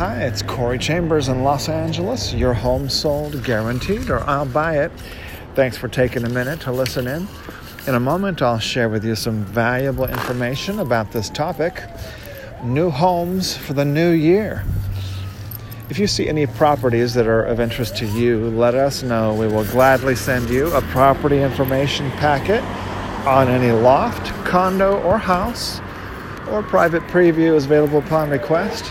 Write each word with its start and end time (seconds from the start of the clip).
Hi, 0.00 0.22
it's 0.22 0.40
Corey 0.40 0.78
Chambers 0.78 1.28
in 1.28 1.44
Los 1.44 1.68
Angeles. 1.68 2.32
Your 2.32 2.54
home 2.54 2.88
sold 2.88 3.44
guaranteed, 3.44 4.08
or 4.08 4.20
I'll 4.20 4.46
buy 4.46 4.78
it. 4.78 4.90
Thanks 5.54 5.76
for 5.76 5.88
taking 5.88 6.24
a 6.24 6.28
minute 6.30 6.62
to 6.62 6.72
listen 6.72 7.06
in. 7.06 7.28
In 7.86 7.94
a 7.94 8.00
moment, 8.00 8.40
I'll 8.40 8.58
share 8.58 8.88
with 8.88 9.04
you 9.04 9.14
some 9.14 9.44
valuable 9.44 10.06
information 10.06 10.78
about 10.78 11.12
this 11.12 11.28
topic 11.28 11.82
new 12.64 12.88
homes 12.88 13.54
for 13.54 13.74
the 13.74 13.84
new 13.84 14.08
year. 14.08 14.64
If 15.90 15.98
you 15.98 16.06
see 16.06 16.30
any 16.30 16.46
properties 16.46 17.12
that 17.12 17.26
are 17.26 17.42
of 17.42 17.60
interest 17.60 17.94
to 17.98 18.06
you, 18.06 18.48
let 18.48 18.74
us 18.74 19.02
know. 19.02 19.34
We 19.34 19.48
will 19.48 19.66
gladly 19.66 20.14
send 20.14 20.48
you 20.48 20.72
a 20.72 20.80
property 20.80 21.42
information 21.42 22.10
packet 22.12 22.64
on 23.26 23.48
any 23.48 23.70
loft, 23.70 24.28
condo, 24.46 24.98
or 25.02 25.18
house, 25.18 25.78
or 26.48 26.62
private 26.62 27.02
preview 27.08 27.54
is 27.54 27.66
available 27.66 27.98
upon 27.98 28.30
request. 28.30 28.90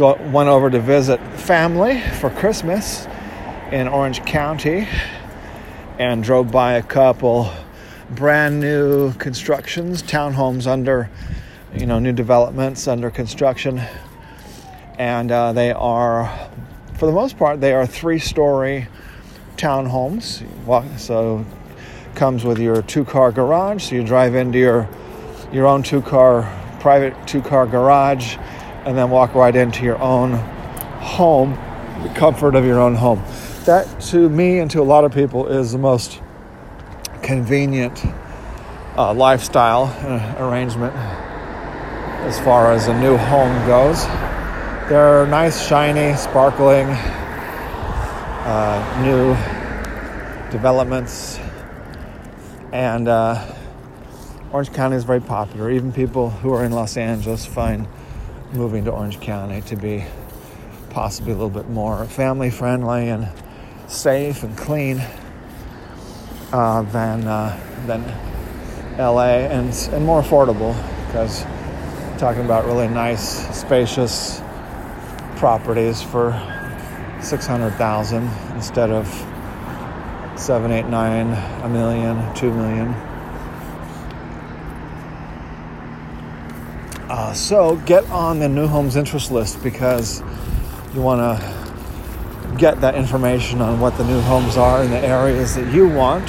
Went 0.00 0.48
over 0.48 0.70
to 0.70 0.78
visit 0.78 1.18
family 1.40 2.00
for 2.20 2.30
Christmas 2.30 3.08
in 3.72 3.88
Orange 3.88 4.24
County 4.24 4.86
and 5.98 6.22
drove 6.22 6.52
by 6.52 6.74
a 6.74 6.82
couple 6.82 7.50
brand 8.10 8.60
new 8.60 9.12
constructions, 9.14 10.04
townhomes 10.04 10.68
under, 10.68 11.10
you 11.74 11.84
know, 11.84 11.98
new 11.98 12.12
developments 12.12 12.86
under 12.86 13.10
construction. 13.10 13.82
And 15.00 15.32
uh, 15.32 15.52
they 15.52 15.72
are, 15.72 16.48
for 16.94 17.06
the 17.06 17.12
most 17.12 17.36
part, 17.36 17.60
they 17.60 17.72
are 17.72 17.84
three 17.84 18.20
story 18.20 18.86
townhomes. 19.56 20.46
So 20.96 21.44
comes 22.14 22.44
with 22.44 22.60
your 22.60 22.82
two 22.82 23.04
car 23.04 23.32
garage. 23.32 23.88
So 23.88 23.96
you 23.96 24.04
drive 24.04 24.36
into 24.36 24.58
your, 24.60 24.88
your 25.50 25.66
own 25.66 25.82
two 25.82 26.02
car, 26.02 26.42
private 26.78 27.16
two 27.26 27.42
car 27.42 27.66
garage 27.66 28.36
and 28.84 28.96
then 28.96 29.10
walk 29.10 29.34
right 29.34 29.54
into 29.54 29.84
your 29.84 29.98
own 29.98 30.32
home, 30.32 31.52
the 32.02 32.12
comfort 32.14 32.54
of 32.54 32.64
your 32.64 32.80
own 32.80 32.94
home. 32.94 33.22
That, 33.64 34.00
to 34.02 34.28
me 34.28 34.58
and 34.60 34.70
to 34.70 34.80
a 34.80 34.84
lot 34.84 35.04
of 35.04 35.12
people, 35.12 35.46
is 35.46 35.72
the 35.72 35.78
most 35.78 36.20
convenient 37.22 38.02
uh, 38.96 39.12
lifestyle 39.14 39.84
uh, 39.84 40.34
arrangement 40.38 40.94
as 42.24 42.38
far 42.40 42.72
as 42.72 42.88
a 42.88 43.00
new 43.00 43.16
home 43.16 43.66
goes. 43.66 44.04
They're 44.88 45.26
nice, 45.26 45.66
shiny, 45.66 46.16
sparkling, 46.16 46.86
uh, 48.46 49.02
new 49.02 49.36
developments, 50.50 51.38
and 52.72 53.06
uh, 53.06 53.54
Orange 54.50 54.72
County 54.72 54.96
is 54.96 55.04
very 55.04 55.20
popular. 55.20 55.70
Even 55.70 55.92
people 55.92 56.30
who 56.30 56.52
are 56.54 56.64
in 56.64 56.72
Los 56.72 56.96
Angeles 56.96 57.44
find 57.44 57.86
moving 58.52 58.84
to 58.84 58.90
Orange 58.90 59.20
County 59.20 59.60
to 59.62 59.76
be 59.76 60.04
possibly 60.90 61.32
a 61.32 61.34
little 61.34 61.50
bit 61.50 61.68
more 61.68 62.04
family 62.06 62.50
friendly 62.50 63.08
and 63.08 63.28
safe 63.88 64.42
and 64.42 64.56
clean 64.56 65.02
uh, 66.52 66.82
than 66.82 67.26
uh, 67.26 67.58
than 67.86 68.02
LA 68.98 69.46
and 69.48 69.72
and 69.92 70.04
more 70.04 70.22
affordable 70.22 70.74
because 71.06 71.44
talking 72.18 72.44
about 72.44 72.64
really 72.64 72.88
nice 72.88 73.56
spacious 73.56 74.40
properties 75.36 76.02
for 76.02 76.32
600,000 77.20 78.28
instead 78.54 78.90
of 78.90 79.06
seven, 80.36 80.70
eight, 80.72 80.86
nine, 80.86 81.28
a 81.62 81.68
million, 81.68 82.34
two 82.34 82.52
million. 82.52 82.94
So 87.34 87.76
get 87.86 88.04
on 88.10 88.38
the 88.38 88.48
new 88.48 88.66
homes 88.66 88.96
interest 88.96 89.30
list 89.30 89.62
because 89.62 90.20
you 90.94 91.02
want 91.02 91.20
to 91.20 92.56
get 92.56 92.80
that 92.80 92.94
information 92.94 93.60
on 93.60 93.78
what 93.80 93.96
the 93.96 94.04
new 94.04 94.20
homes 94.20 94.56
are 94.56 94.82
in 94.82 94.90
the 94.90 94.98
areas 94.98 95.54
that 95.54 95.72
you 95.72 95.88
want, 95.88 96.28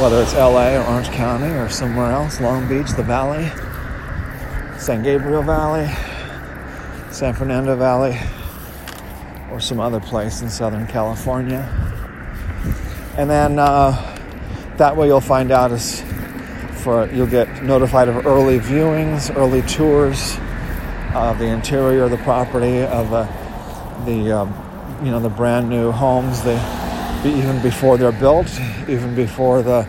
whether 0.00 0.22
it's 0.22 0.34
LA 0.34 0.74
or 0.74 0.84
Orange 0.86 1.08
County 1.08 1.52
or 1.54 1.68
somewhere 1.68 2.10
else, 2.10 2.40
Long 2.40 2.68
Beach, 2.68 2.90
the 2.92 3.02
Valley, 3.02 3.48
San 4.78 5.02
Gabriel 5.02 5.42
Valley, 5.42 5.86
San 7.12 7.34
Fernando 7.34 7.76
Valley, 7.76 8.18
or 9.52 9.60
some 9.60 9.78
other 9.78 10.00
place 10.00 10.42
in 10.42 10.48
Southern 10.48 10.86
California. 10.86 11.68
And 13.16 13.28
then 13.28 13.58
uh, 13.58 14.18
that 14.78 14.96
way 14.96 15.06
you'll 15.06 15.20
find 15.20 15.52
out 15.52 15.70
as 15.70 16.02
for 16.82 17.08
you'll 17.12 17.26
get 17.26 17.62
notified 17.62 18.08
of 18.08 18.26
early 18.26 18.58
viewings, 18.58 19.34
early 19.36 19.62
tours 19.62 20.36
of 21.14 21.38
the 21.38 21.46
interior 21.46 22.04
of 22.04 22.10
the 22.10 22.16
property, 22.18 22.80
of 22.80 23.10
the, 23.10 23.24
the 24.04 24.32
um, 24.32 25.00
you 25.04 25.10
know 25.10 25.20
the 25.20 25.28
brand 25.28 25.68
new 25.68 25.92
homes. 25.92 26.42
They 26.42 26.56
even 27.24 27.62
before 27.62 27.96
they're 27.98 28.10
built, 28.10 28.48
even 28.88 29.14
before 29.14 29.62
the 29.62 29.88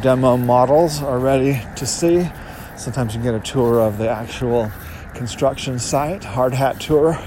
demo 0.00 0.36
models 0.36 1.02
are 1.02 1.18
ready 1.18 1.60
to 1.76 1.86
see. 1.86 2.30
Sometimes 2.76 3.14
you 3.14 3.20
can 3.20 3.32
get 3.32 3.34
a 3.34 3.52
tour 3.52 3.80
of 3.80 3.98
the 3.98 4.08
actual 4.08 4.70
construction 5.14 5.80
site, 5.80 6.22
hard 6.22 6.54
hat 6.54 6.80
tour, 6.80 7.18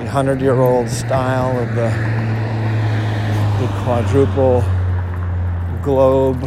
the 0.00 0.10
hundred 0.10 0.40
year 0.40 0.58
old 0.60 0.88
style 0.88 1.58
of 1.58 1.68
the, 1.74 1.90
the 3.60 3.72
quadruple 3.82 4.64
globe 5.82 6.40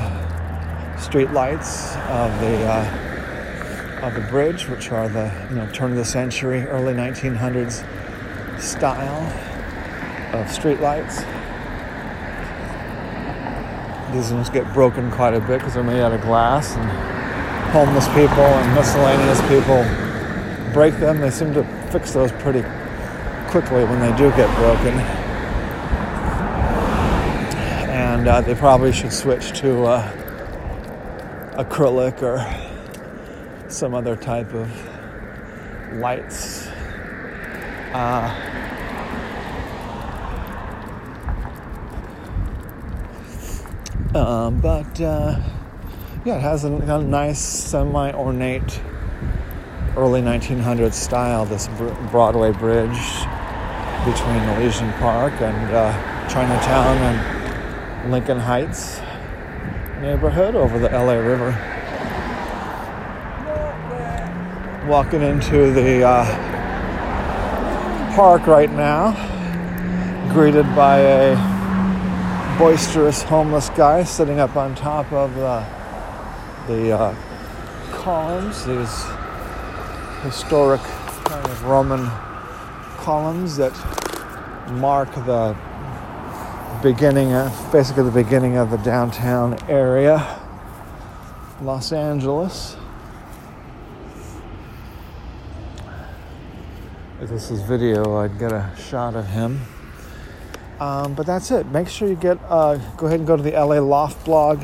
street 1.00 1.32
lights 1.32 1.96
of 2.08 2.32
the 2.40 2.66
uh, 2.66 4.00
of 4.02 4.16
the 4.16 4.22
bridge, 4.22 4.68
which 4.68 4.92
are 4.92 5.08
the 5.08 5.32
you 5.50 5.56
know 5.56 5.68
turn 5.72 5.92
of 5.92 5.98
the 5.98 6.06
century, 6.06 6.64
early 6.64 6.94
1900s 6.94 7.86
style 8.60 9.22
of 10.34 10.52
street 10.52 10.80
lights. 10.80 11.20
These 14.14 14.32
ones 14.32 14.50
get 14.50 14.72
broken 14.74 15.12
quite 15.12 15.36
a 15.36 15.40
bit 15.40 15.60
because 15.60 15.76
they're 15.76 15.84
made 15.84 16.02
out 16.02 16.12
of 16.12 16.22
glass, 16.22 16.76
and 16.76 16.90
homeless 17.72 18.08
people 18.10 18.44
and 18.44 18.76
miscellaneous 18.76 19.42
people 19.42 19.84
break 20.74 21.00
them. 21.00 21.20
They 21.20 21.30
seem 21.30 21.54
to 21.54 21.64
fix 21.92 22.14
those 22.14 22.32
pretty 22.32 22.64
quickly 23.54 23.86
when 23.86 24.00
they 24.00 24.10
do 24.18 24.32
get 24.32 24.50
broken. 24.58 24.96
And 27.88 28.28
uh, 28.28 28.42
they 28.42 28.56
probably 28.56 28.92
should 28.92 29.14
switch 29.14 29.52
to 29.60 29.84
uh, 29.84 30.12
acrylic 31.64 32.24
or 32.24 32.44
some 33.70 33.94
other 33.94 34.16
type 34.16 34.52
of 34.56 34.72
lights. 36.00 36.66
Uh, 37.94 38.34
um, 44.16 44.60
but 44.62 45.00
uh, 45.00 45.40
yeah, 46.26 46.38
it 46.38 46.42
has 46.42 46.64
a, 46.64 46.74
a 46.74 47.04
nice 47.04 47.40
semi 47.40 48.14
ornate 48.14 48.82
early 49.96 50.24
1900s 50.24 50.94
style, 50.94 51.46
this 51.46 51.68
Broadway 52.10 52.52
bridge 52.52 53.28
between 54.06 54.44
Elysian 54.50 54.92
Park 54.94 55.32
and 55.40 55.74
uh, 55.74 56.28
Chinatown 56.28 56.98
and 56.98 58.12
Lincoln 58.12 58.38
Heights 58.38 59.00
neighborhood 60.02 60.56
over 60.56 60.78
the 60.78 60.90
LA 60.90 61.14
River. 61.14 61.52
Walking 64.90 65.22
into 65.22 65.72
the 65.72 66.04
uh, 66.04 66.26
park 68.14 68.46
right 68.46 68.70
now, 68.70 69.14
greeted 70.34 70.66
by 70.76 71.00
a 71.00 72.58
boisterous 72.58 73.24
homeless 73.24 73.70
guy 73.70 74.04
sitting 74.04 74.42
up 74.42 74.58
on 74.58 74.76
top 74.76 75.10
of 75.14 75.34
the, 75.36 75.66
the 76.68 76.92
uh, 76.92 77.16
columns, 77.92 78.66
these 78.66 79.06
historic 80.24 80.82
kind 80.82 81.46
of 81.46 81.64
Roman 81.64 82.12
columns 83.04 83.58
that 83.58 83.74
mark 84.72 85.14
the 85.14 85.58
beginning, 86.82 87.34
of, 87.34 87.70
basically 87.70 88.04
the 88.04 88.24
beginning 88.24 88.56
of 88.56 88.72
the 88.72 88.78
downtown 88.78 89.58
area, 89.70 90.40
Los 91.62 91.92
Angeles. 91.92 92.78
If 97.22 97.30
this 97.30 97.52
is 97.52 97.62
video, 97.62 98.16
I'd 98.20 98.40
get 98.40 98.54
a 98.54 98.72
shot 98.78 99.16
of 99.16 99.28
him. 99.28 99.60
Um, 100.80 101.14
but 101.14 101.26
that's 101.26 101.52
it. 101.52 101.68
Make 101.68 101.90
sure 101.90 102.08
you 102.08 102.16
get 102.16 102.38
uh, 102.48 102.76
go 102.96 103.08
ahead 103.08 103.20
and 103.20 103.28
go 103.28 103.36
to 103.36 103.44
the 103.44 103.52
LA 103.52 103.80
Loft 103.80 104.24
blog. 104.24 104.64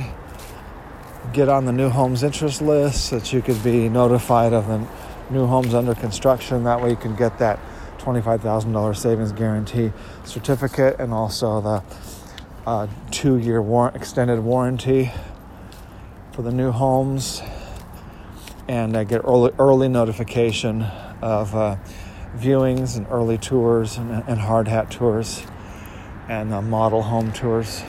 Get 1.33 1.49
on 1.49 1.65
the 1.65 1.73
new 1.73 1.89
homes 1.89 2.23
interest 2.23 2.61
list 2.61 3.09
so 3.09 3.19
that 3.19 3.33
you 3.33 3.41
could 3.41 3.61
be 3.63 3.89
notified 3.89 4.53
of 4.53 4.67
the 4.67 4.87
new 5.29 5.45
homes 5.45 5.73
under 5.73 5.93
construction. 5.93 6.63
That 6.63 6.81
way 6.81 6.89
you 6.89 6.95
can 6.95 7.15
get 7.15 7.37
that 7.39 7.59
$25,000 7.99 8.97
savings 8.97 9.31
guarantee 9.31 9.91
certificate 10.23 10.99
and 10.99 11.13
also 11.13 11.61
the 11.61 11.83
uh, 12.65 12.87
two 13.11 13.37
year 13.37 13.61
war- 13.61 13.91
extended 13.93 14.39
warranty 14.39 15.11
for 16.31 16.41
the 16.41 16.51
new 16.51 16.71
homes. 16.71 17.41
And 18.67 18.95
I 18.95 19.03
get 19.03 19.21
early, 19.23 19.51
early 19.59 19.89
notification 19.89 20.83
of 21.21 21.55
uh, 21.55 21.77
viewings 22.37 22.95
and 22.97 23.07
early 23.09 23.37
tours 23.37 23.97
and, 23.97 24.23
and 24.27 24.39
hard 24.39 24.67
hat 24.67 24.91
tours 24.91 25.43
and 26.27 26.53
uh, 26.53 26.61
model 26.61 27.01
home 27.01 27.31
tours 27.31 27.83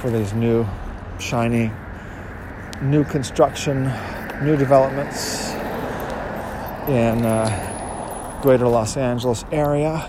for 0.00 0.10
these 0.10 0.32
new 0.34 0.66
shiny 1.18 1.70
new 2.82 3.04
construction 3.04 3.84
new 4.42 4.56
developments. 4.56 5.52
In 6.88 7.24
greater 8.40 8.66
Los 8.66 8.96
Angeles 8.96 9.44
area. 9.52 10.08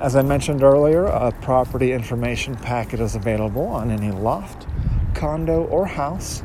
As 0.00 0.16
I 0.16 0.22
mentioned 0.22 0.62
earlier, 0.62 1.04
a 1.06 1.32
property 1.32 1.92
information 1.92 2.54
packet 2.56 3.00
is 3.00 3.14
available 3.14 3.66
on 3.66 3.90
any 3.90 4.10
loft, 4.10 4.66
condo, 5.14 5.64
or 5.64 5.86
house, 5.86 6.42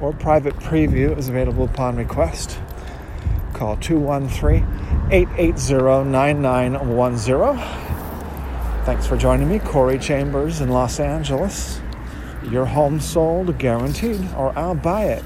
or 0.00 0.12
private 0.12 0.56
preview 0.56 1.16
is 1.16 1.28
available 1.28 1.64
upon 1.64 1.96
request. 1.96 2.58
Call 3.52 3.76
213 3.76 4.66
880 5.12 6.10
9910. 6.10 7.82
Thanks 8.84 9.06
for 9.06 9.16
joining 9.16 9.48
me, 9.48 9.60
Corey 9.60 9.98
Chambers 9.98 10.60
in 10.60 10.70
Los 10.70 10.98
Angeles. 10.98 11.80
Your 12.50 12.64
home 12.64 12.98
sold, 12.98 13.58
guaranteed, 13.58 14.26
or 14.34 14.58
I'll 14.58 14.74
buy 14.74 15.04
it. 15.04 15.24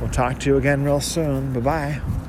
We'll 0.00 0.10
talk 0.10 0.40
to 0.40 0.50
you 0.50 0.56
again 0.56 0.82
real 0.82 1.00
soon. 1.00 1.52
Bye 1.52 1.60
bye. 1.60 2.25